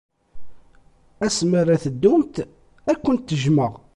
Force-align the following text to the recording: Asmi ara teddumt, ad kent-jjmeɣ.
Asmi 1.25 1.55
ara 1.61 1.81
teddumt, 1.83 2.35
ad 2.89 2.97
kent-jjmeɣ. 3.03 3.73